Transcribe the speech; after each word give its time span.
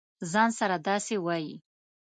ځـان 0.31 0.49
سره 0.59 0.75
داسې 0.87 1.15
وایې. 1.25 1.55